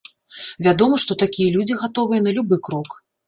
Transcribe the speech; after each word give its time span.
Вядома, 0.67 0.95
што 1.03 1.17
такія 1.25 1.53
людзі 1.57 1.77
гатовыя 1.83 2.25
на 2.29 2.35
любы 2.39 2.61
крок. 2.69 2.89